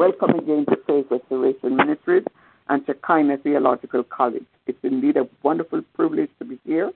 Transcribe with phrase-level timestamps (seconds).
[0.00, 2.24] Welcome again to Faith Restoration Ministries
[2.70, 4.46] and to Shekinah Theological College.
[4.66, 6.90] It's indeed a wonderful privilege to be here.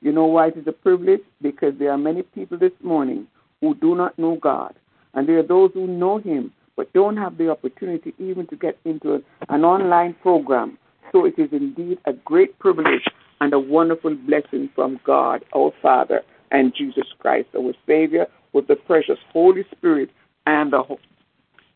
[0.00, 1.20] You know why it is a privilege?
[1.40, 3.28] Because there are many people this morning
[3.60, 4.74] who do not know God,
[5.14, 8.76] and there are those who know Him but don't have the opportunity even to get
[8.84, 10.78] into an online program.
[11.12, 13.04] So it is indeed a great privilege
[13.40, 18.74] and a wonderful blessing from God, our Father, and Jesus Christ, our Savior, with the
[18.74, 20.10] precious Holy Spirit
[20.46, 20.82] and the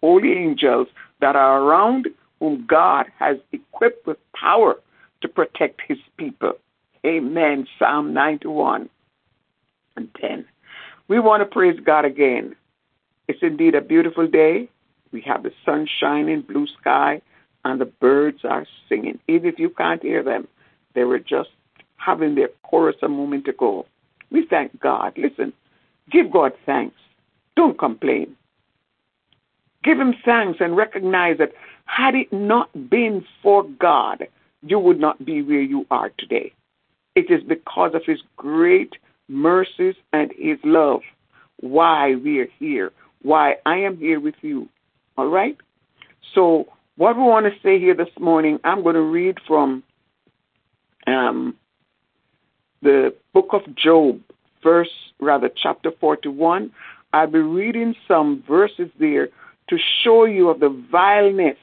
[0.02, 0.88] holy angels
[1.20, 2.08] that are around
[2.40, 4.74] whom God has equipped with power
[5.20, 6.54] to protect his people.
[7.06, 7.66] Amen.
[7.78, 8.90] Psalm 91
[9.96, 10.44] and 10.
[11.08, 12.54] We want to praise God again.
[13.28, 14.68] It's indeed a beautiful day.
[15.12, 17.20] We have the sun shining, blue sky,
[17.64, 19.18] and the birds are singing.
[19.28, 20.48] Even if you can't hear them,
[20.94, 21.50] they were just
[21.96, 23.86] having their chorus a moment ago.
[24.30, 25.12] We thank God.
[25.16, 25.52] Listen,
[26.10, 26.96] give God thanks.
[27.54, 28.36] Don't complain.
[29.82, 31.52] Give him thanks and recognize that
[31.86, 34.26] had it not been for God,
[34.62, 36.52] you would not be where you are today.
[37.14, 38.94] It is because of his great
[39.28, 41.02] mercies and his love
[41.60, 44.68] why we are here, why I am here with you.
[45.16, 45.56] All right?
[46.34, 46.66] So,
[46.96, 49.82] what we want to say here this morning, I'm going to read from
[51.06, 51.56] um,
[52.82, 54.20] the book of Job,
[54.62, 56.70] verse, rather, chapter 41.
[57.12, 59.28] I'll be reading some verses there
[59.72, 61.56] to show you of the vileness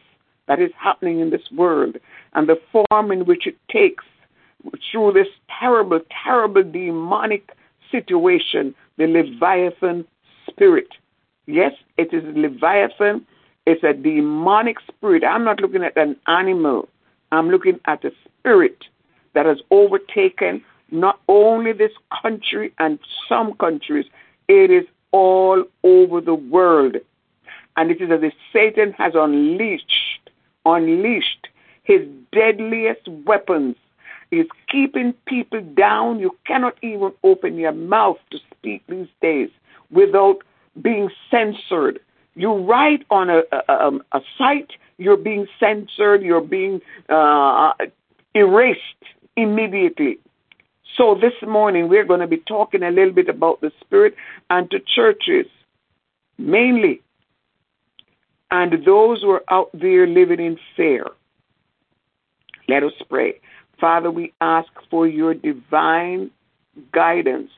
[0.48, 1.96] that is happening in this world
[2.34, 4.04] and the form in which it takes
[4.92, 5.28] through this
[5.60, 7.52] terrible, terrible demonic
[7.92, 10.06] situation, the Leviathan
[10.50, 10.88] spirit.
[11.46, 13.28] Yes, it is Leviathan.
[13.68, 15.24] It's a demonic spirit.
[15.24, 16.90] I'm not looking at an animal.
[17.32, 18.86] I'm looking at a spirit
[19.36, 21.92] that has overtaken not only this
[22.24, 22.98] country and
[23.28, 24.06] some countries,
[24.48, 26.96] it is all over the world.
[27.78, 30.30] And it is as if Satan has unleashed,
[30.66, 31.48] unleashed
[31.84, 33.76] his deadliest weapons.
[34.32, 36.20] He's keeping people down.
[36.20, 39.50] You cannot even open your mouth to speak these days
[39.90, 40.38] without
[40.82, 42.00] being censored.
[42.36, 47.72] You write on a, a, a site, you're being censored, you're being uh,
[48.36, 49.04] erased
[49.36, 50.20] immediately.
[50.96, 54.16] So this morning we're going to be talking a little bit about the Spirit
[54.50, 55.48] and to churches,
[56.38, 57.02] mainly,
[58.52, 61.06] and those who are out there living in fear.
[62.68, 63.40] Let us pray.
[63.80, 66.32] Father, we ask for your divine
[66.92, 67.52] guidance.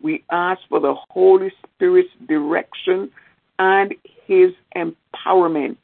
[0.00, 3.10] We ask for the Holy Spirit's direction
[3.58, 3.94] and
[4.26, 5.76] his empowerment.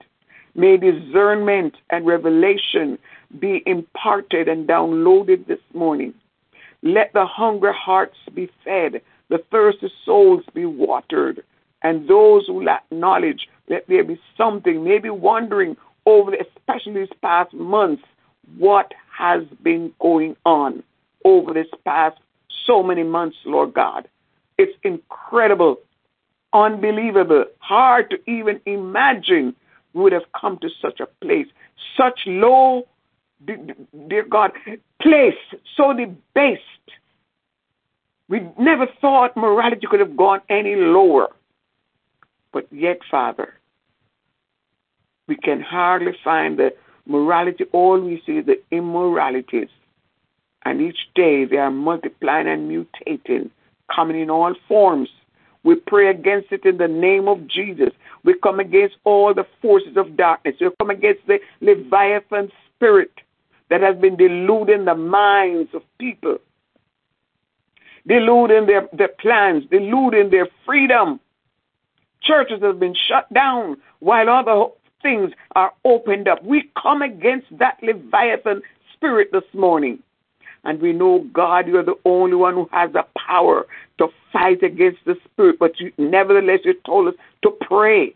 [0.54, 2.98] May discernment and revelation
[3.38, 6.14] be imparted and downloaded this morning.
[6.82, 11.44] Let the hungry hearts be fed, the thirsty souls be watered,
[11.82, 17.52] and those who lack knowledge, let there be something, maybe wondering over, especially these past
[17.52, 18.02] months,
[18.56, 20.82] what has been going on
[21.24, 22.18] over this past
[22.66, 24.08] so many months, Lord God.
[24.56, 25.78] It's incredible,
[26.52, 29.54] unbelievable, hard to even imagine
[29.92, 31.46] we would have come to such a place,
[31.96, 32.86] such low,
[33.46, 34.52] dear God,
[35.00, 35.34] place,
[35.76, 36.62] so debased.
[38.28, 41.28] We never thought morality could have gone any lower.
[42.52, 43.57] But yet, Father,
[45.28, 46.74] we can hardly find the
[47.06, 47.64] morality.
[47.72, 49.68] All we see is the immoralities.
[50.64, 53.50] And each day they are multiplying and mutating,
[53.94, 55.08] coming in all forms.
[55.62, 57.90] We pray against it in the name of Jesus.
[58.24, 60.56] We come against all the forces of darkness.
[60.60, 63.12] We come against the Leviathan spirit
[63.70, 66.38] that has been deluding the minds of people,
[68.06, 71.20] deluding their, their plans, deluding their freedom.
[72.22, 74.72] Churches have been shut down while other
[75.02, 76.42] things are opened up.
[76.44, 78.62] We come against that Leviathan
[78.94, 80.00] spirit this morning.
[80.64, 83.66] And we know, God, you're the only one who has the power
[83.98, 85.58] to fight against the spirit.
[85.58, 88.14] But you, nevertheless, you told us to pray.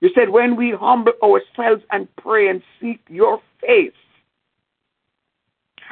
[0.00, 3.92] You said, when we humble ourselves and pray and seek your face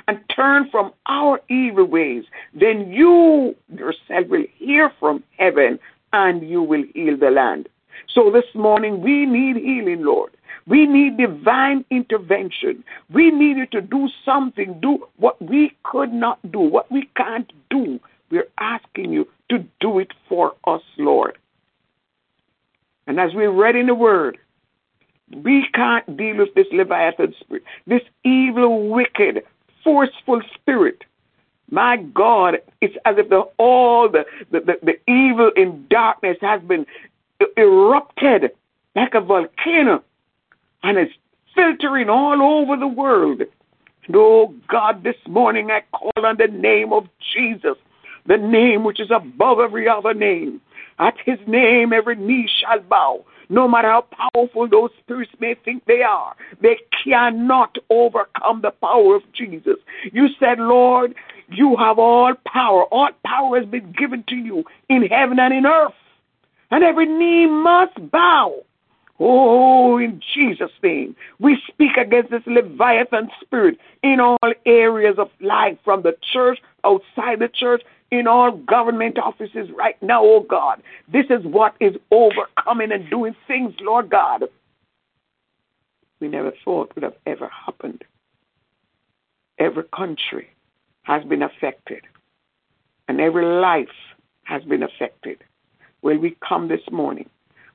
[0.06, 2.24] and turn from our evil ways,
[2.54, 5.78] then you yourself will hear from heaven
[6.12, 7.68] and you will heal the land.
[8.14, 10.32] So this morning we need healing, Lord.
[10.66, 12.82] We need divine intervention.
[13.12, 17.52] We need you to do something, do what we could not do, what we can't
[17.70, 18.00] do.
[18.31, 21.38] We're asking you to do it for us, Lord.
[23.06, 24.38] And as we read in the Word,
[25.34, 29.42] we can't deal with this Leviathan spirit, this evil, wicked,
[29.84, 31.04] forceful spirit.
[31.70, 36.62] My God, it's as if the, all the, the, the, the evil in darkness has
[36.62, 36.87] been
[37.40, 38.50] Er, erupted
[38.94, 40.02] like a volcano
[40.82, 41.12] and it's
[41.54, 43.42] filtering all over the world.
[44.06, 47.76] And oh God, this morning I call on the name of Jesus,
[48.26, 50.60] the name which is above every other name.
[50.98, 53.24] At his name, every knee shall bow.
[53.48, 59.16] No matter how powerful those spirits may think they are, they cannot overcome the power
[59.16, 59.76] of Jesus.
[60.12, 61.14] You said, Lord,
[61.48, 62.84] you have all power.
[62.84, 65.92] All power has been given to you in heaven and in earth.
[66.70, 68.62] And every knee must bow.
[69.18, 75.78] Oh, in Jesus' name, we speak against this Leviathan spirit in all areas of life,
[75.84, 80.82] from the church, outside the church, in all government offices right now, oh God.
[81.10, 84.44] This is what is overcoming and doing things, Lord God,
[86.20, 88.04] we never thought would have ever happened.
[89.58, 90.48] Every country
[91.02, 92.02] has been affected,
[93.08, 93.88] and every life
[94.44, 95.42] has been affected.
[96.02, 97.28] Well, we come this morning,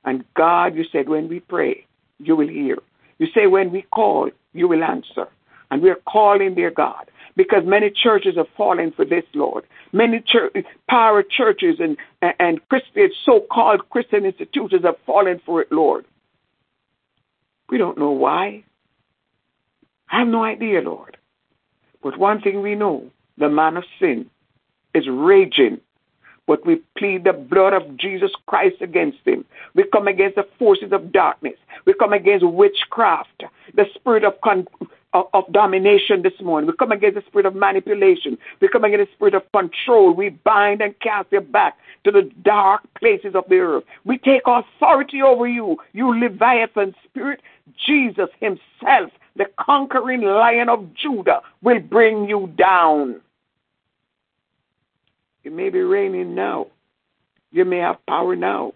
[0.04, 1.86] and God, you said, when we pray,
[2.18, 2.78] you will hear.
[3.18, 5.28] You say, when we call, you will answer.
[5.70, 9.64] And we're calling, dear God, because many churches have fallen for this, Lord.
[9.92, 10.54] Many church,
[10.88, 11.96] power churches and,
[12.38, 16.04] and Christian, so-called Christian institutions have fallen for it, Lord.
[17.70, 18.64] We don't know why.
[20.10, 21.16] I have no idea, Lord.
[22.02, 24.28] But one thing we know, the man of sin
[24.94, 25.80] is raging
[26.46, 29.44] but we plead the blood of Jesus Christ against him.
[29.74, 31.56] We come against the forces of darkness.
[31.86, 33.44] We come against witchcraft,
[33.74, 34.66] the spirit of con-
[35.12, 36.68] of, domination this morning.
[36.68, 38.38] We come against the spirit of manipulation.
[38.60, 40.12] We come against the spirit of control.
[40.12, 43.84] We bind and cast you back to the dark places of the earth.
[44.04, 47.40] We take authority over you, you Leviathan spirit.
[47.86, 53.20] Jesus himself, the conquering lion of Judah, will bring you down.
[55.44, 56.66] It may be raining now.
[57.50, 58.72] You may have power now.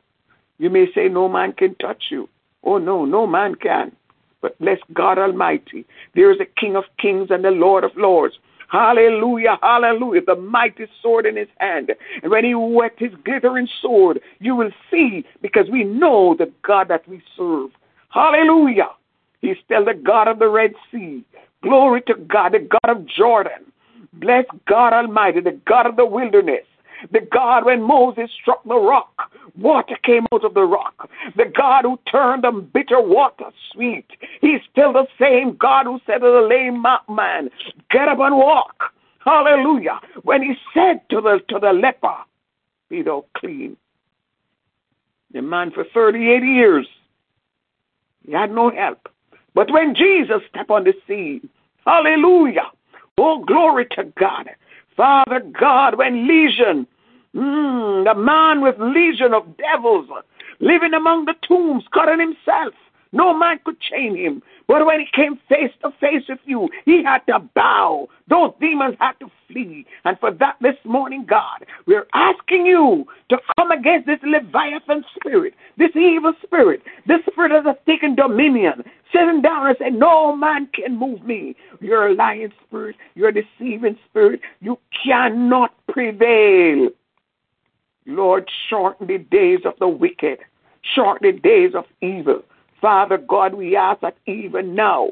[0.59, 2.29] You may say no man can touch you.
[2.65, 3.93] Oh no, no man can.
[4.43, 5.87] But bless God Almighty.
[6.15, 8.35] There is a King of kings and the Lord of lords.
[8.69, 10.23] Hallelujah, hallelujah.
[10.27, 11.93] The mighty sword in his hand.
[12.23, 16.89] And when he whet his glittering sword, you will see because we know the God
[16.89, 17.71] that we serve.
[18.11, 18.89] Hallelujah.
[19.41, 21.25] He's still the God of the Red Sea.
[21.63, 23.73] Glory to God, the God of Jordan.
[24.17, 26.65] Bless God Almighty, the God of the wilderness.
[27.13, 31.11] The God when Moses struck the rock, water came out of the rock.
[31.37, 34.07] The God who turned the bitter water sweet.
[34.41, 37.51] He's still the same God who said to the lame man,
[37.91, 38.93] Get up and walk.
[39.25, 40.01] Hallelujah.
[40.23, 42.17] When he said to the to the leper,
[42.89, 43.77] Be thou clean.
[45.33, 46.87] The man for 38 years,
[48.25, 49.09] he had no help.
[49.55, 51.49] But when Jesus stepped on the scene,
[51.85, 52.71] hallelujah,
[53.19, 54.51] Oh, glory to God.
[54.95, 56.87] Father God, when legion,
[57.35, 60.09] mm, the man with legion of devils
[60.61, 62.75] living among the tombs, cutting himself,
[63.13, 64.43] no man could chain him.
[64.69, 68.09] But when he came face to face with you, he had to bow.
[68.29, 69.87] Those demons had to flee.
[70.05, 75.55] And for that this morning, God, we're asking you to come against this Leviathan spirit,
[75.79, 78.83] this evil spirit, this spirit that has taken dominion,
[79.17, 81.57] sitting down and saying, No man can move me.
[81.81, 84.41] You're a lying spirit, you're a deceiving spirit.
[84.61, 86.91] You cannot prevail.
[88.07, 90.39] Lord, shorten the days of the wicked,
[90.95, 92.43] shorten the days of evil.
[92.81, 95.11] Father God, we ask that even now,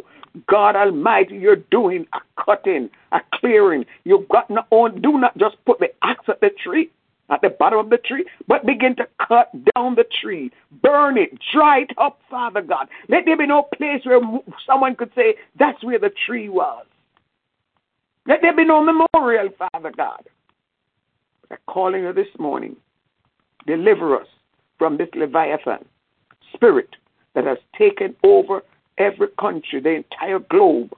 [0.48, 3.84] God Almighty, you're doing a cutting, a clearing.
[4.04, 6.90] You've got not on, oh, do not just put the axe at the tree,
[7.30, 10.50] at the bottom of the tree, but begin to cut down the tree,
[10.82, 12.88] burn it, dry it up, Father God.
[13.08, 14.20] Let there be no place where
[14.66, 16.84] someone could say, that's where the tree was.
[18.26, 20.24] Let there be no memorial, Father God.
[21.50, 22.76] We're calling you this morning.
[23.66, 24.26] Deliver us
[24.78, 25.84] from this Leviathan
[26.54, 26.96] spirit
[27.34, 28.62] that has taken over
[28.98, 30.94] every country, the entire globe.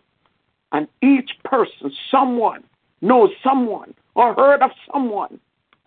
[0.72, 2.64] And each person, someone,
[3.00, 5.38] knows someone or heard of someone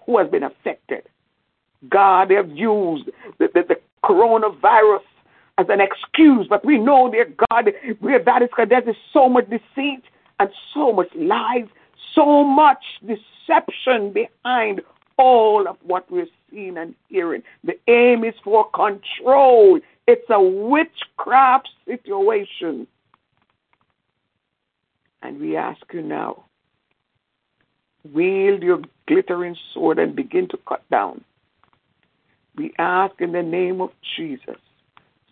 [0.10, 1.04] who has been affected.
[1.88, 5.04] God, they have used the, the, the coronavirus
[5.60, 9.30] as an excuse, but we know, dear God, where that is because there is so
[9.30, 10.02] much deceit
[10.40, 11.68] and so much lies,
[12.16, 14.82] so much deception behind
[15.20, 17.44] all of what we're seeing and hearing.
[17.64, 19.80] The aim is for control.
[20.08, 22.88] It's a witchcraft situation.
[25.22, 26.46] And we ask you now,
[28.12, 31.24] wield your glittering sword and begin to cut down.
[32.56, 34.58] We ask in the name of Jesus,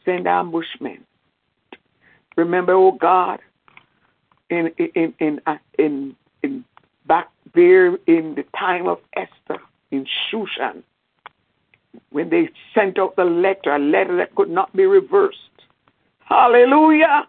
[0.04, 1.02] send ambushmen.
[2.36, 3.40] Remember, oh God,
[4.50, 5.42] in in in
[5.78, 6.66] in in
[7.06, 10.84] back there in the time of Esther in Shushan,
[12.10, 15.38] when they sent out the letter, a letter that could not be reversed.
[16.20, 17.28] Hallelujah!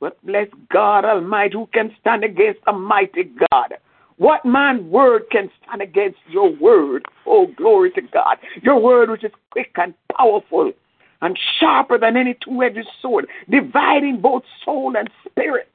[0.00, 3.74] But bless God Almighty, who can stand against a mighty God?
[4.20, 7.06] What man word can stand against your word?
[7.26, 8.36] Oh, glory to God.
[8.60, 10.74] Your word, which is quick and powerful
[11.22, 15.74] and sharper than any two edged sword, dividing both soul and spirit.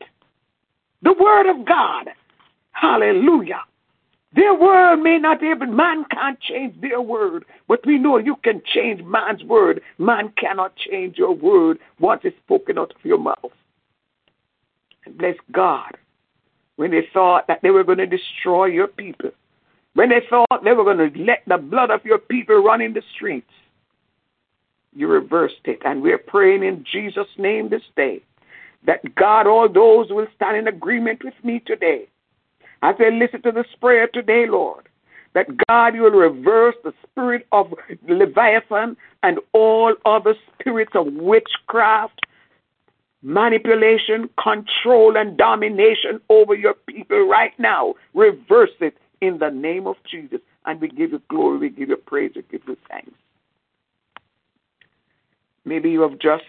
[1.02, 2.10] The word of God.
[2.74, 3.62] Hallelujah.
[4.36, 8.62] Their word may not even, man can't change their word, but we know you can
[8.76, 9.82] change man's word.
[9.98, 13.54] Man cannot change your word once it's spoken out of your mouth.
[15.04, 15.98] And bless God
[16.76, 19.32] when they thought that they were going to destroy your people,
[19.94, 22.94] when they thought they were going to let the blood of your people run in
[22.94, 23.52] the streets,
[24.94, 25.80] you reversed it.
[25.86, 28.22] And we're praying in Jesus' name this day
[28.86, 32.08] that God, all those will stand in agreement with me today
[32.82, 34.88] as they listen to this prayer today, Lord,
[35.34, 37.74] that God, you will reverse the spirit of
[38.08, 42.20] Leviathan and all other spirits of witchcraft,
[43.26, 47.96] manipulation, control, and domination over your people right now.
[48.14, 50.40] Reverse it in the name of Jesus.
[50.68, 53.12] And we give you glory, we give you praise, we give you thanks.
[55.66, 56.44] Maybe you have just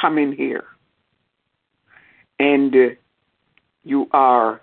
[0.00, 0.64] come in here
[2.38, 2.94] and uh,
[3.84, 4.62] you are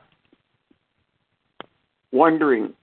[2.11, 2.73] wondering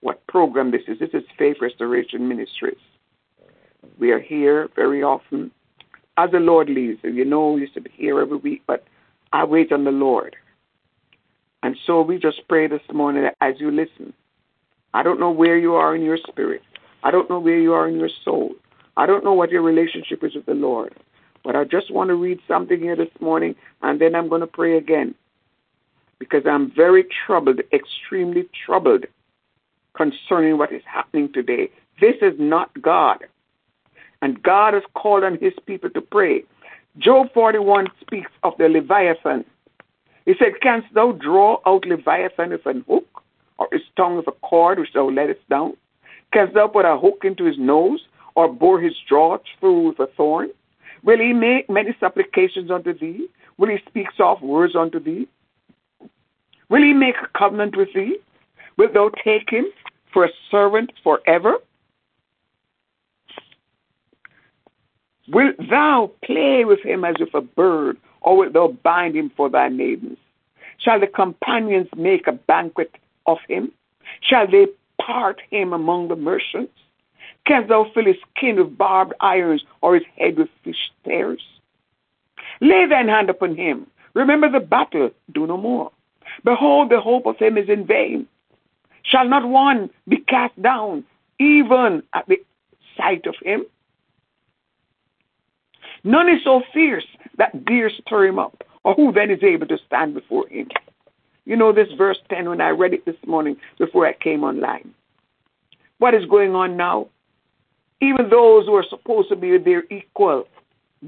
[0.00, 0.98] what program this is.
[0.98, 2.74] This is Faith Restoration Ministries.
[3.98, 5.50] We are here very often
[6.16, 7.00] as the Lord leads.
[7.02, 8.84] You know, we to be here every week, but
[9.32, 10.36] I wait on the Lord.
[11.62, 14.12] And so we just pray this morning as you listen,
[14.94, 16.62] I don't know where you are in your spirit.
[17.02, 18.52] I don't know where you are in your soul.
[18.96, 20.94] I don't know what your relationship is with the Lord.
[21.44, 24.46] But I just want to read something here this morning, and then I'm going to
[24.46, 25.14] pray again.
[26.18, 29.06] Because I'm very troubled, extremely troubled
[29.96, 31.70] concerning what is happening today.
[32.00, 33.24] This is not God.
[34.22, 36.44] And God has called on his people to pray.
[36.98, 39.44] Job 41 speaks of the Leviathan.
[40.24, 43.22] He said, Canst thou draw out Leviathan with an hook,
[43.58, 45.76] or his tongue with a cord which thou lettest down?
[46.32, 50.06] Canst thou put a hook into his nose, or bore his jaw through with a
[50.16, 50.50] thorn?
[51.02, 53.26] Will he make many supplications unto thee?
[53.58, 55.26] Will he speak soft words unto thee?
[56.68, 58.18] Will he make a covenant with thee?
[58.76, 59.66] Wilt thou take him
[60.12, 61.56] for a servant forever?
[65.28, 69.48] Wilt thou play with him as with a bird, or wilt thou bind him for
[69.48, 70.18] thy maidens?
[70.78, 73.72] Shall the companions make a banquet of him?
[74.20, 74.66] Shall they
[75.00, 76.72] part him among the merchants?
[77.46, 81.42] Canst thou fill his skin with barbed irons, or his head with fish snares?
[82.60, 83.86] Lay thine hand upon him.
[84.14, 85.90] Remember the battle, do no more.
[86.44, 88.26] Behold, the hope of him is in vain.
[89.04, 91.04] Shall not one be cast down,
[91.38, 92.40] even at the
[92.96, 93.66] sight of him?
[96.04, 97.06] None is so fierce
[97.38, 100.68] that dare stir him up, or who then is able to stand before him.
[101.44, 104.94] You know this verse 10 when I read it this morning before I came online.
[105.98, 107.08] What is going on now?
[108.00, 110.44] Even those who are supposed to be their equal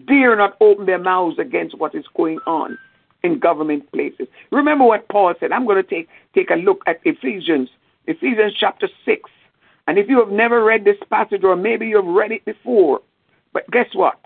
[0.07, 2.79] dare not open their mouths against what is going on
[3.23, 4.27] in government places.
[4.51, 5.53] Remember what Paul said.
[5.53, 7.69] I'm going to take, take a look at Ephesians,
[8.07, 9.31] Ephesians chapter 6.
[9.87, 13.01] And if you have never read this passage, or maybe you've read it before,
[13.53, 14.19] but guess what?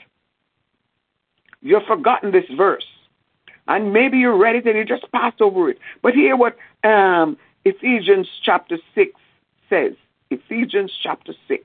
[1.63, 2.87] You've forgotten this verse.
[3.67, 5.79] And maybe you read it and you just passed over it.
[6.03, 9.13] But hear what um, Ephesians chapter 6
[9.69, 9.93] says.
[10.31, 11.65] Ephesians chapter 6.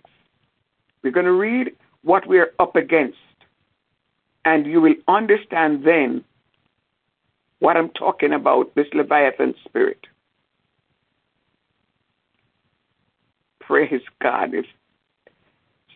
[1.01, 1.71] We're going to read
[2.03, 3.17] what we're up against.
[4.45, 6.23] And you will understand then
[7.59, 10.05] what I'm talking about, this Leviathan spirit.
[13.61, 14.53] Praise God.
[14.53, 14.65] If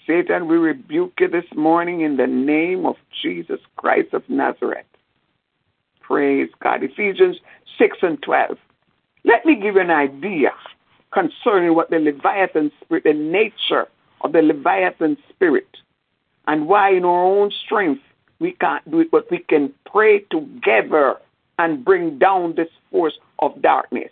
[0.07, 4.85] Satan, we rebuke you this morning in the name of Jesus Christ of Nazareth.
[5.99, 6.81] Praise God.
[6.81, 7.35] Ephesians
[7.77, 8.57] 6 and 12.
[9.25, 10.51] Let me give you an idea
[11.11, 13.87] concerning what the Leviathan spirit, the nature
[14.21, 15.67] of the Leviathan spirit,
[16.47, 18.01] and why in our own strength
[18.39, 21.17] we can't do it, but we can pray together
[21.59, 24.11] and bring down this force of darkness.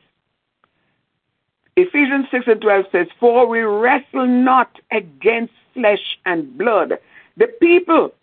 [1.77, 6.94] Ephesians 6 and 12 says, For we wrestle not against flesh and blood.
[7.38, 8.13] The people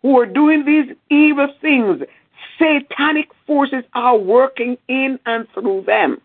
[0.00, 2.02] who are doing these evil things,
[2.58, 6.20] satanic forces are working in and through them.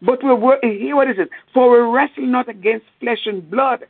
[0.00, 3.86] But we're working, hear what it says, for we wrestle not against flesh and blood,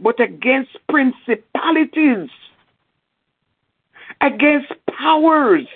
[0.00, 2.30] but against principalities,
[4.20, 5.66] against powers,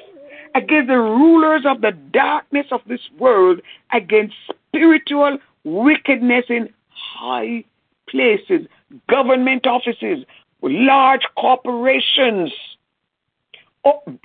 [0.54, 3.60] against the rulers of the darkness of this world,
[3.92, 4.34] against
[4.70, 7.64] spiritual wickedness in high
[8.08, 8.66] places,
[9.08, 10.24] government offices,
[10.62, 12.52] large corporations,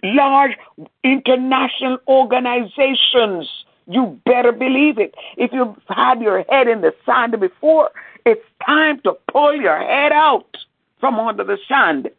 [0.03, 0.51] large
[1.03, 3.49] international organizations.
[3.87, 5.13] You better believe it.
[5.37, 7.91] If you've had your head in the sand before,
[8.25, 10.57] it's time to pull your head out
[10.99, 12.09] from under the sand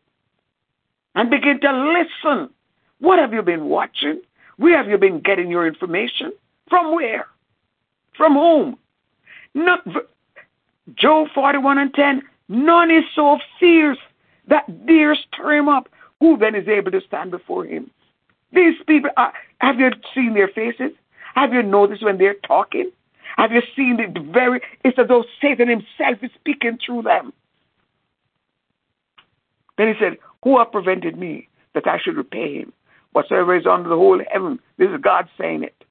[1.14, 2.50] and begin to listen.
[3.00, 4.20] What have you been watching?
[4.58, 6.32] Where have you been getting your information?
[6.68, 7.26] From where?
[8.16, 8.78] From whom?
[9.54, 9.86] Not,
[10.94, 12.22] Job 41 and 10.
[12.48, 13.98] None is so fierce
[14.48, 15.88] that dares stir him up.
[16.20, 17.90] Who then is able to stand before him?
[18.52, 20.92] These people, are, have you seen their faces?
[21.34, 22.90] Have you noticed when they're talking?
[23.36, 27.32] Have you seen the very, it's as though Satan himself is speaking through them.
[29.76, 32.72] Then he said, Who have prevented me that I should repay him?
[33.12, 35.84] Whatsoever is under the whole heaven, this is God saying it.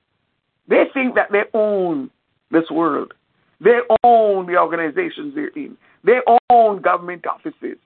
[0.68, 2.10] They think that they own
[2.52, 3.14] this world.
[3.62, 5.78] They own the organizations they're in.
[6.04, 7.78] They own government offices.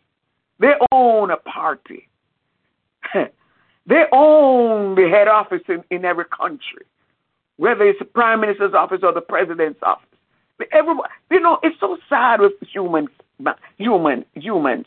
[0.59, 2.07] They own a party.
[3.13, 6.85] they own the head office in, in every country
[7.59, 10.05] whether it's the prime minister's office or the president's office.
[10.71, 13.09] Everybody, you know, it's so sad with human,
[13.77, 14.85] human, humans.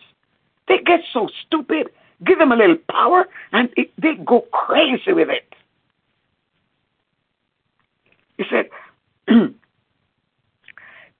[0.68, 1.90] They get so stupid.
[2.24, 5.54] Give them a little power, and it, they go crazy with it.
[8.38, 8.70] He said.
[9.26, 9.54] then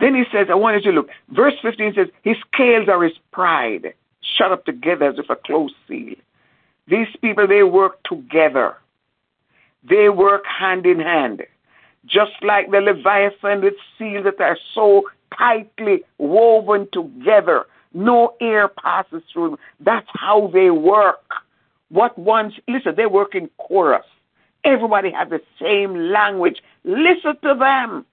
[0.01, 1.09] he says, I wanted you to look.
[1.31, 3.95] Verse 15 says, His scales are his pride,
[4.37, 6.15] shut up together as if a close seal.
[6.89, 8.77] These people, they work together.
[9.89, 11.43] They work hand in hand.
[12.07, 15.03] Just like the Leviathan with seals that are so
[15.37, 19.59] tightly woven together, no air passes through them.
[19.81, 21.25] That's how they work.
[21.91, 24.07] What ones, listen, they work in chorus.
[24.65, 26.63] Everybody has the same language.
[26.85, 28.07] Listen to them.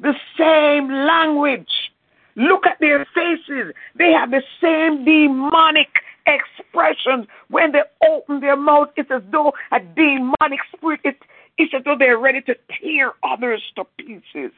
[0.00, 1.90] The same language.
[2.36, 3.72] Look at their faces.
[3.96, 5.88] They have the same demonic
[6.26, 7.26] expressions.
[7.48, 11.16] When they open their mouth, it's as though a demonic spirit, it,
[11.56, 14.52] it's as though they're ready to tear others to pieces.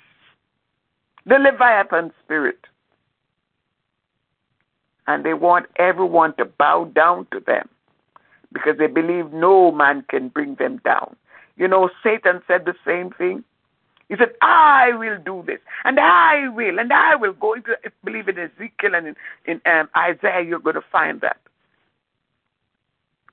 [1.25, 2.59] The Leviathan spirit.
[5.07, 7.69] And they want everyone to bow down to them
[8.53, 11.17] because they believe no man can bring them down.
[11.59, 13.44] You know, Satan said the same thing.
[14.09, 17.55] He said, I will do this, and I will, and I will go.
[17.55, 21.37] If you believe in Ezekiel and in, in um, Isaiah, you're going to find that.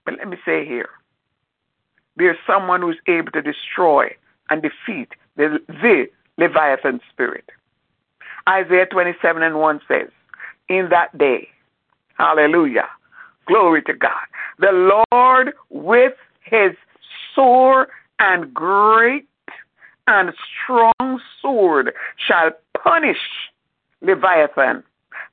[0.04, 0.90] But let me say here
[2.18, 4.08] there's someone who's able to destroy
[4.50, 6.08] and defeat the, the
[6.38, 7.50] Leviathan spirit.
[8.48, 10.10] Isaiah 27 and 1 says,
[10.70, 11.48] In that day,
[12.18, 12.88] hallelujah,
[13.48, 14.12] glory to God,
[14.60, 16.72] the Lord with his
[17.34, 17.88] sore
[18.20, 19.28] and great
[20.08, 21.94] and strong sword
[22.28, 22.52] shall
[22.82, 23.18] punish
[24.02, 24.84] Leviathan,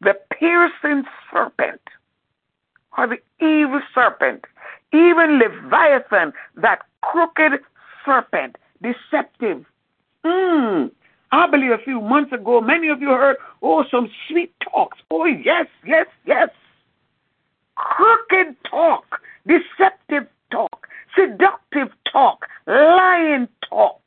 [0.01, 1.81] the piercing serpent,
[2.97, 4.45] or the evil serpent,
[4.93, 7.61] even Leviathan, that crooked
[8.05, 9.65] serpent, deceptive.
[10.25, 10.91] Mm.
[11.33, 14.99] I believe a few months ago, many of you heard, oh, some sweet talks.
[15.11, 16.51] Oh, yes, yes, yes.
[17.75, 24.01] Crooked talk, deceptive talk, seductive talk, lying talk.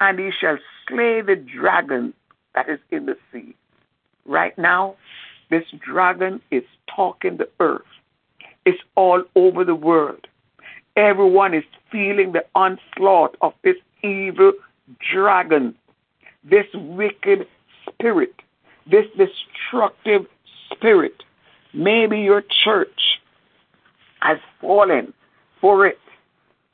[0.00, 2.14] And he shall slay the dragon
[2.54, 3.54] that is in the sea.
[4.24, 4.96] Right now,
[5.50, 6.62] this dragon is
[6.94, 7.82] talking the earth.
[8.64, 10.26] It's all over the world.
[10.96, 14.52] Everyone is feeling the onslaught of this evil
[15.12, 15.74] dragon,
[16.44, 17.46] this wicked
[17.88, 18.34] spirit,
[18.90, 20.26] this destructive
[20.72, 21.22] spirit.
[21.72, 23.19] Maybe your church
[24.22, 25.12] has fallen
[25.60, 25.98] for it.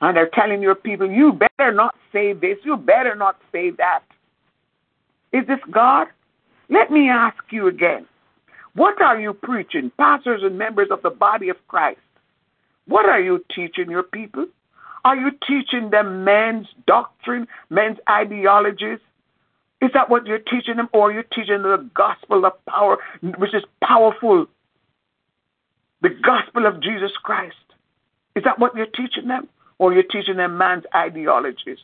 [0.01, 4.01] And they're telling your people, you better not say this, you better not say that.
[5.33, 6.09] Is this God?
[6.69, 8.07] Let me ask you again.
[8.75, 12.01] What are you preaching, pastors and members of the body of Christ?
[12.87, 14.47] What are you teaching your people?
[15.05, 18.99] Are you teaching them men's doctrine, men's ideologies?
[19.81, 22.99] Is that what you're teaching them, or are you teaching them the gospel of power,
[23.39, 24.47] which is powerful?
[26.07, 27.57] The gospel of Jesus Christ.
[28.37, 31.81] Is that what you're teaching them, or you're teaching them man's ideologies?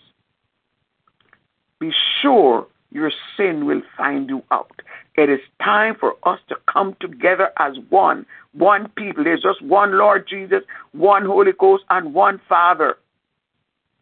[1.81, 4.71] be sure your sin will find you out.
[5.17, 9.25] It is time for us to come together as one, one people.
[9.25, 12.95] There's just one Lord Jesus, one Holy Ghost, and one Father.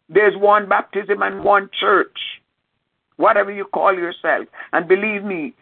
[0.07, 2.19] There's one baptism and one church,
[3.17, 4.45] whatever you call yourself.
[4.71, 5.55] And believe me,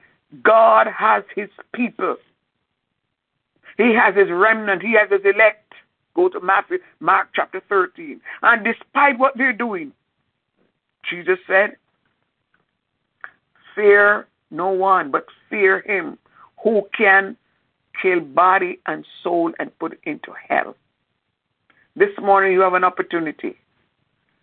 [0.44, 2.18] God has his people.
[3.80, 4.82] He has his remnant.
[4.82, 5.74] He has his elect.
[6.14, 8.20] Go to Matthew, Mark chapter 13.
[8.42, 9.94] And despite what they're doing,
[11.10, 11.78] Jesus said,
[13.74, 16.18] Fear no one, but fear him
[16.62, 17.38] who can
[18.02, 20.76] kill body and soul and put into hell.
[21.96, 23.56] This morning you have an opportunity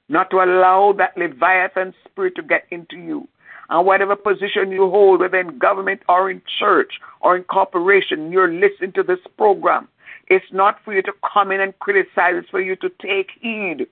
[0.09, 3.29] not to allow that Leviathan spirit to get into you.
[3.69, 8.53] And whatever position you hold whether in government or in church or in corporation, you're
[8.53, 9.89] listening to this program.
[10.29, 13.87] It's not for you to come in and criticize, it's for you to take heed.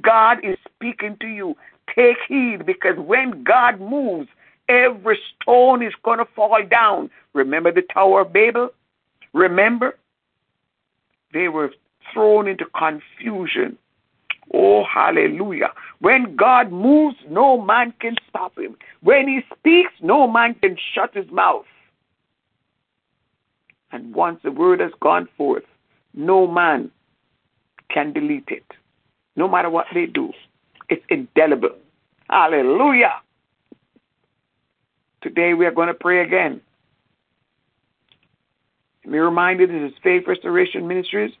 [0.00, 1.56] God is speaking to you.
[1.94, 4.28] Take heed because when God moves,
[4.68, 7.10] every stone is going to fall down.
[7.34, 8.70] Remember the Tower of Babel?
[9.32, 9.96] Remember?
[11.32, 11.72] They were
[12.12, 13.78] thrown into confusion
[14.54, 15.72] Oh, hallelujah.
[16.00, 18.76] When God moves, no man can stop him.
[19.02, 21.64] When he speaks, no man can shut his mouth.
[23.92, 25.64] And once the word has gone forth,
[26.14, 26.90] no man
[27.90, 28.64] can delete it.
[29.36, 30.32] No matter what they do,
[30.88, 31.76] it's indelible.
[32.28, 33.14] Hallelujah.
[35.22, 36.60] Today we are going to pray again.
[39.04, 41.32] Let me remind you this is Faith Restoration Ministries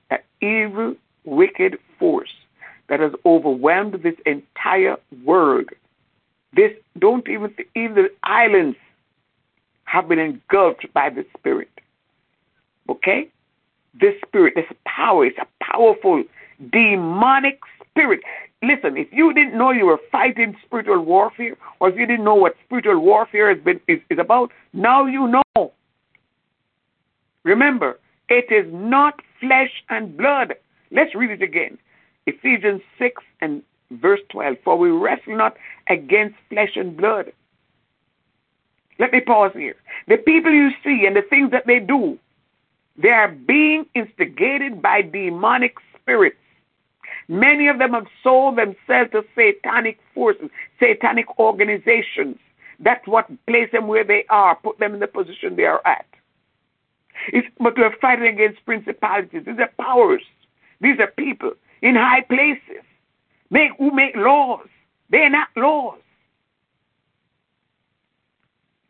[0.10, 2.34] that evil, wicked force
[2.90, 5.70] that has overwhelmed this entire world
[6.54, 8.78] this don't even even the islands
[9.86, 11.70] have been engulfed by the spirit.
[12.90, 13.30] Okay?
[14.00, 16.24] This spirit, this power, is a powerful
[16.72, 17.60] demonic
[17.90, 18.22] spirit.
[18.64, 22.36] Listen, if you didn't know you were fighting spiritual warfare, or if you didn't know
[22.36, 25.72] what spiritual warfare has been is, is about, now you know.
[27.44, 30.54] Remember, it is not flesh and blood.
[30.92, 31.78] Let's read it again.
[32.28, 35.58] Ephesians 6 and verse 12 For we wrestle not
[35.90, 37.32] against flesh and blood.
[39.00, 39.76] Let me pause here.
[40.08, 42.20] The people you see and the things that they do,
[42.98, 46.38] they are being instigated by demonic spirits.
[47.28, 50.50] Many of them have sold themselves to satanic forces,
[50.80, 52.38] satanic organizations.
[52.80, 56.06] That's what place them where they are, put them in the position they are at.
[57.30, 59.44] It's, but we're fighting against principalities.
[59.46, 60.24] These are powers.
[60.80, 62.84] These are people in high places
[63.52, 64.68] make who make laws.
[65.12, 66.00] They're not laws.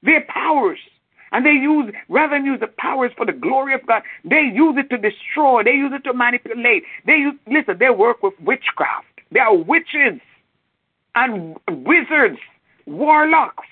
[0.03, 0.79] They're powers.
[1.33, 4.89] And they use, rather use the powers for the glory of God, they use it
[4.89, 5.63] to destroy.
[5.63, 6.83] They use it to manipulate.
[7.05, 9.07] They use, listen, they work with witchcraft.
[9.31, 10.19] They are witches
[11.15, 12.37] and wizards,
[12.85, 13.67] warlocks.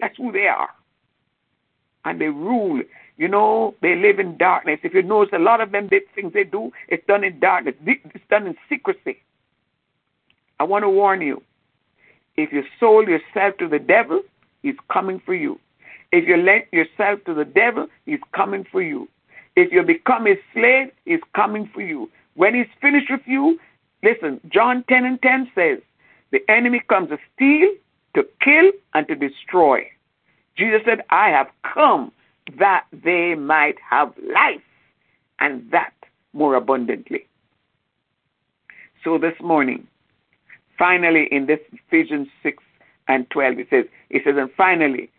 [0.00, 0.70] That's who they are.
[2.04, 2.82] And they rule
[3.18, 4.80] You know, they live in darkness.
[4.82, 7.74] If you notice, a lot of them, the things they do, it's done in darkness.
[7.84, 9.22] It's done in secrecy.
[10.58, 11.42] I want to warn you.
[12.36, 14.22] If you sold yourself to the devil,
[14.62, 15.58] he's coming for you.
[16.12, 19.08] If you lent yourself to the devil, he's coming for you.
[19.56, 22.10] If you become a slave, he's coming for you.
[22.34, 23.58] When he's finished with you,
[24.02, 25.78] listen, John 10 and 10 says,
[26.32, 27.68] the enemy comes to steal,
[28.14, 29.86] to kill, and to destroy.
[30.56, 32.12] Jesus said, I have come
[32.58, 34.62] that they might have life,
[35.40, 35.92] and that
[36.32, 37.26] more abundantly.
[39.02, 39.86] So this morning,
[40.78, 42.62] finally, in this Ephesians 6
[43.08, 45.10] and 12, it says, it says, and finally,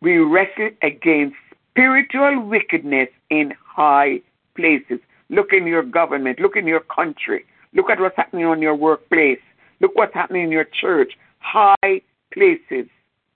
[0.00, 1.36] we wrestle against
[1.70, 4.20] spiritual wickedness in high
[4.56, 5.00] places.
[5.30, 9.40] Look in your government, look in your country, look at what's happening on your workplace,
[9.80, 12.88] look what's happening in your church, high places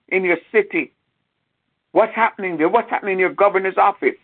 [0.09, 0.91] in your city.
[1.91, 2.69] What's happening there?
[2.69, 4.15] What's happening in your governor's office?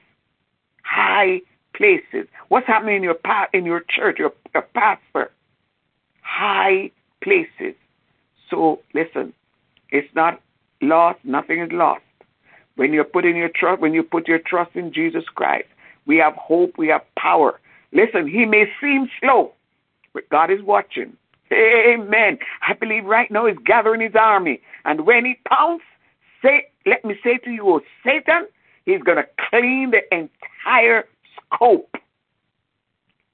[0.83, 1.41] High
[1.75, 2.27] places.
[2.47, 5.31] What's happening in your pa- in your church, your, your pastor?
[6.29, 6.91] High
[7.23, 7.75] places.
[8.49, 9.33] So listen,
[9.91, 10.39] it's not
[10.81, 11.19] lost.
[11.23, 12.03] Nothing is lost.
[12.75, 15.67] When you put in your trust, when you put your trust in Jesus Christ,
[16.05, 16.77] we have hope.
[16.77, 17.59] We have power.
[17.91, 19.53] Listen, He may seem slow,
[20.13, 21.17] but God is watching.
[21.51, 22.37] Amen.
[22.67, 25.85] I believe right now He's gathering His army, and when He pounces,
[26.41, 28.47] say, let me say to you, oh, Satan,
[28.85, 31.05] He's going to clean the entire
[31.53, 31.95] scope.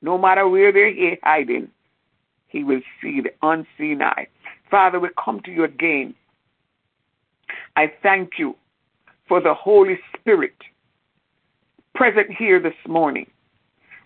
[0.02, 1.70] No matter where they're hiding,
[2.56, 4.28] He will see the unseen eye.
[4.72, 6.16] Father, we come to you again.
[7.76, 8.56] I thank you
[9.28, 10.56] for the Holy Spirit
[11.96, 13.30] present here this morning.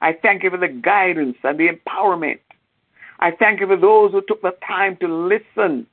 [0.01, 2.39] I thank you for the guidance and the empowerment.
[3.19, 5.85] I thank you for those who took the time to listen.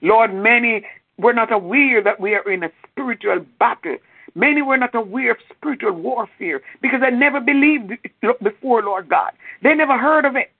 [0.00, 0.86] Lord, many
[1.18, 3.98] were not aware that we are in a spiritual battle.
[4.34, 7.92] Many were not aware of spiritual warfare because they never believed
[8.42, 9.32] before, Lord God.
[9.62, 10.50] They never heard of it.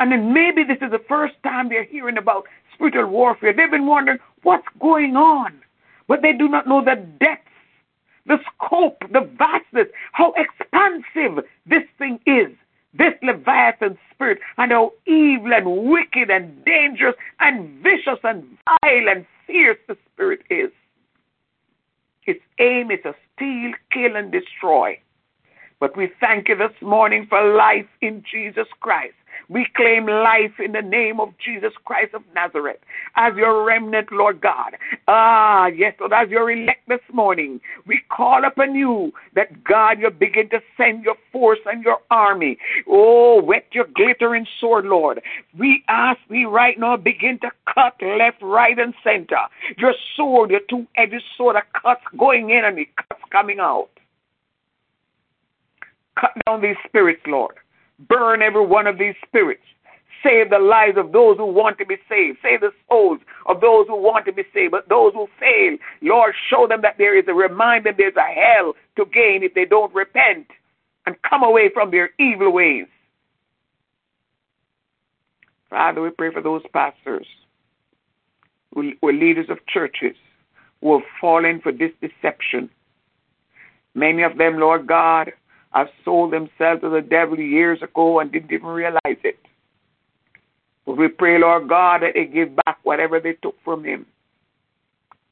[0.00, 3.52] And then maybe this is the first time they're hearing about spiritual warfare.
[3.52, 5.60] They've been wondering what's going on.
[6.08, 7.46] But they do not know the depth,
[8.26, 12.48] the scope, the vastness, how expansive this thing is.
[12.92, 19.24] This Leviathan spirit, and how evil and wicked and dangerous and vicious and vile and
[19.46, 20.72] fierce the spirit is.
[22.26, 24.98] Its aim is to steal, kill, and destroy.
[25.78, 29.14] But we thank you this morning for life in Jesus Christ.
[29.48, 32.78] We claim life in the name of Jesus Christ of Nazareth
[33.16, 34.76] as your remnant, Lord God.
[35.08, 40.10] Ah, yes, Lord, as your elect this morning, we call upon you that God, you
[40.10, 42.58] begin to send your force and your army.
[42.88, 45.20] Oh, whet your glittering sword, Lord.
[45.58, 49.38] We ask we right now, begin to cut left, right, and center.
[49.78, 53.88] Your sword, your two-edged sword, a cuts going in and the cuts coming out.
[56.20, 57.54] Cut down these spirits, Lord.
[58.08, 59.62] Burn every one of these spirits.
[60.22, 62.38] Save the lives of those who want to be saved.
[62.42, 64.72] Save the souls of those who want to be saved.
[64.72, 68.20] But those who fail, Lord, show them that there is a remind them there's a
[68.20, 70.46] hell to gain if they don't repent
[71.06, 72.86] and come away from their evil ways.
[75.70, 77.26] Father, we pray for those pastors
[78.74, 80.16] who are leaders of churches
[80.80, 82.68] who have fallen for this deception.
[83.94, 85.32] Many of them, Lord God,
[85.72, 89.38] have sold themselves to the devil years ago and didn't even realize it.
[90.86, 94.06] But we pray, Lord God, that they give back whatever they took from him.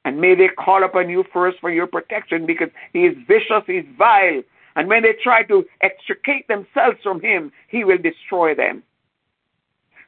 [0.04, 3.74] And may they call upon you first for your protection because he is vicious, he
[3.74, 4.42] is vile.
[4.76, 8.84] And when they try to extricate themselves from him, he will destroy them.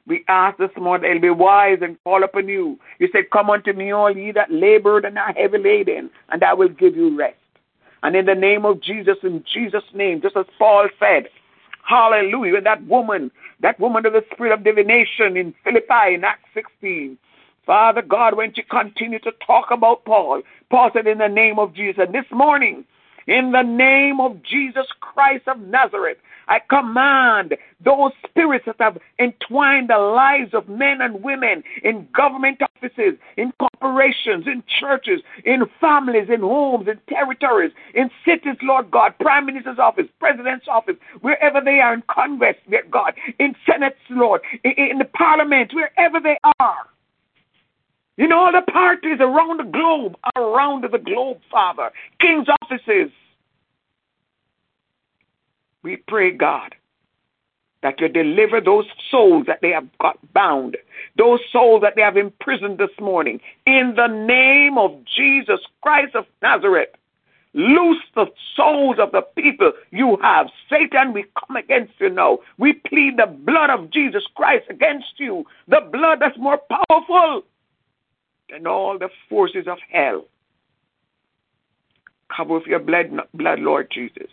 [0.07, 2.79] We ask this morning they'll be wise and call upon you.
[2.99, 6.53] You said, Come unto me, all ye that labored and are heavy laden, and I
[6.53, 7.35] will give you rest.
[8.03, 11.27] And in the name of Jesus, in Jesus' name, just as Paul said,
[11.87, 17.17] hallelujah, that woman, that woman of the spirit of divination in Philippi in Acts 16,
[17.65, 21.73] Father God, when she continued to talk about Paul, Paul said, in the name of
[21.73, 22.03] Jesus.
[22.05, 22.85] And this morning,
[23.27, 26.17] in the name of Jesus Christ of Nazareth,
[26.51, 32.59] I command those spirits that have entwined the lives of men and women in government
[32.61, 39.13] offices, in corporations, in churches, in families, in homes, in territories, in cities, Lord God,
[39.21, 44.41] Prime Minister's office, President's office, wherever they are in Congress, Lord God, in Senates, Lord,
[44.65, 46.85] in, in the Parliament, wherever they are.
[48.17, 53.09] In all the parties around the globe, around the globe, Father, king's offices,
[55.83, 56.75] we pray, God,
[57.83, 60.77] that you deliver those souls that they have got bound,
[61.17, 63.39] those souls that they have imprisoned this morning.
[63.65, 66.89] In the name of Jesus Christ of Nazareth,
[67.53, 70.47] Loose the souls of the people you have.
[70.69, 72.39] Satan, we come against you now.
[72.57, 75.45] We plead the blood of Jesus Christ against you.
[75.67, 77.43] The blood that's more powerful
[78.49, 80.25] than all the forces of hell.
[82.35, 84.29] Cover with your blood, blood Lord Jesus.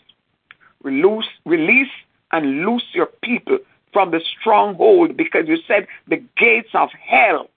[0.88, 1.92] Release, release
[2.32, 3.58] and loose your people
[3.92, 7.50] from the stronghold because you said the gates of hell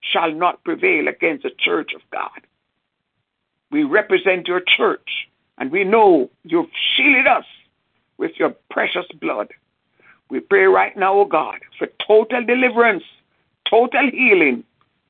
[0.00, 2.40] shall not prevail against the church of God.
[3.70, 7.44] We represent your church and we know you've shielded us
[8.16, 9.48] with your precious blood.
[10.30, 13.04] We pray right now, O oh God, for total deliverance,
[13.68, 14.64] total healing,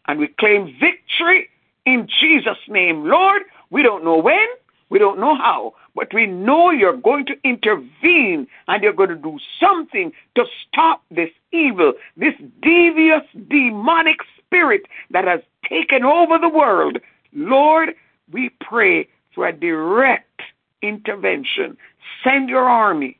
[0.08, 1.48] and we claim victory
[1.86, 3.04] in Jesus' name.
[3.04, 4.46] Lord, we don't know when,
[4.90, 9.16] we don't know how, but we know you're going to intervene and you're going to
[9.16, 16.48] do something to stop this evil, this devious, demonic spirit that has taken over the
[16.48, 16.98] world.
[17.32, 17.90] Lord,
[18.32, 20.42] we pray for a direct
[20.82, 21.76] intervention.
[22.24, 23.18] Send your army.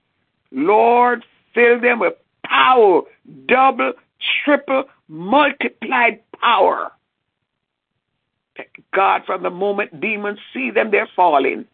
[0.51, 3.03] Lord, fill them with power,
[3.47, 3.93] double,
[4.45, 6.91] triple, multiplied power.
[8.95, 11.67] God, from the moment demons see them, they're falling.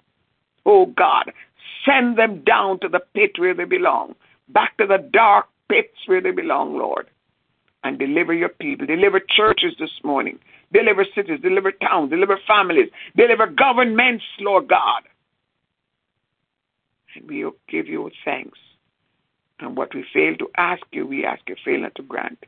[0.64, 1.32] Oh God,
[1.84, 4.14] send them down to the pit where they belong,
[4.48, 7.06] back to the dark pits where they belong, Lord.
[7.84, 8.86] And deliver your people.
[8.86, 10.40] Deliver churches this morning.
[10.72, 11.40] Deliver cities.
[11.40, 12.10] Deliver towns.
[12.10, 12.90] Deliver families.
[13.16, 15.02] Deliver governments, Lord God.
[17.14, 18.58] And we give you thanks.
[19.60, 22.44] And what we fail to ask you, we ask you fail not to grant.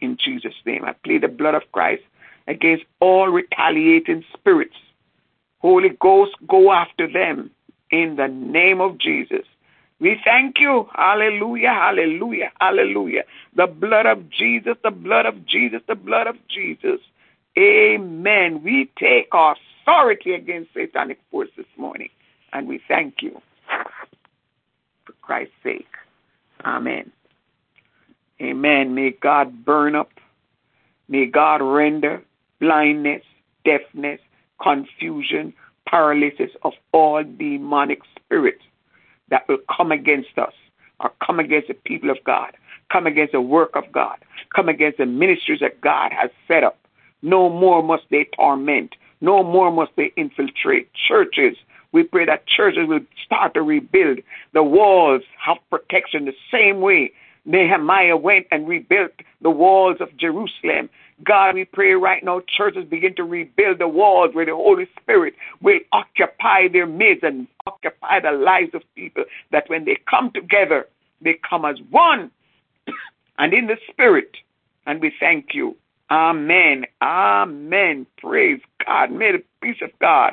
[0.00, 2.02] In Jesus' name, I plead the blood of Christ
[2.50, 4.74] against all retaliating spirits.
[5.60, 7.50] Holy Ghost, go after them
[7.90, 9.46] in the name of Jesus.
[10.00, 10.88] We thank you.
[10.94, 13.22] Hallelujah, hallelujah, hallelujah.
[13.54, 16.98] The blood of Jesus, the blood of Jesus, the blood of Jesus.
[17.56, 18.62] Amen.
[18.64, 22.08] We take authority against satanic force this morning.
[22.52, 23.40] And we thank you
[25.04, 25.86] for Christ's sake.
[26.64, 27.12] Amen.
[28.40, 28.94] Amen.
[28.94, 30.10] May God burn up.
[31.08, 32.22] May God render
[32.60, 33.22] blindness,
[33.64, 34.20] deafness,
[34.62, 35.52] confusion,
[35.86, 38.62] paralysis of all demonic spirits
[39.30, 40.52] that will come against us
[41.00, 42.56] or come against the people of God,
[42.92, 44.18] come against the work of God,
[44.54, 46.78] come against the ministries that God has set up.
[47.22, 48.94] No more must they torment.
[49.20, 51.56] No more must they infiltrate churches.
[51.92, 54.20] We pray that churches will start to rebuild.
[54.52, 57.12] The walls have protection the same way
[57.44, 60.90] Nehemiah went and rebuilt the walls of Jerusalem.
[61.24, 65.34] God, we pray right now, churches begin to rebuild the walls where the Holy Spirit
[65.60, 69.24] will occupy their midst and occupy the lives of people.
[69.52, 70.86] That when they come together,
[71.20, 72.30] they come as one
[73.38, 74.36] and in the Spirit.
[74.86, 75.76] And we thank you.
[76.10, 76.84] Amen.
[77.02, 78.06] Amen.
[78.18, 79.12] Praise God.
[79.12, 80.32] May the peace of God,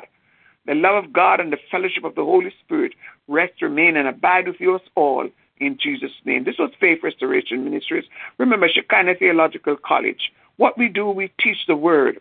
[0.66, 2.94] the love of God, and the fellowship of the Holy Spirit
[3.28, 6.44] rest, remain, and abide with us all in Jesus' name.
[6.44, 8.04] This was Faith Restoration Ministries.
[8.38, 10.32] Remember, Shekinah Theological College.
[10.58, 12.20] What we do, we teach the Word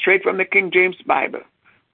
[0.00, 1.40] straight from the King James Bible.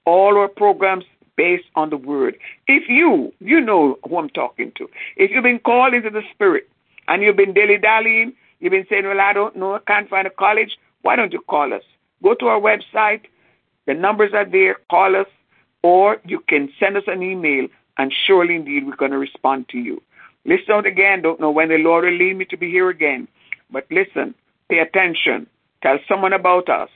[0.05, 1.05] All our programs
[1.37, 2.37] based on the Word.
[2.67, 6.69] If you, you know who I'm talking to, if you've been called into the Spirit
[7.07, 10.27] and you've been dilly dallying, you've been saying, Well, I don't know, I can't find
[10.27, 11.83] a college, why don't you call us?
[12.21, 13.21] Go to our website,
[13.87, 15.27] the numbers are there, call us,
[15.81, 19.77] or you can send us an email, and surely indeed we're going to respond to
[19.77, 20.01] you.
[20.43, 21.21] Listen out again.
[21.21, 23.27] Don't know when the Lord will lead me to be here again.
[23.71, 24.35] But listen,
[24.69, 25.47] pay attention.
[25.85, 26.89] Tell someone about us.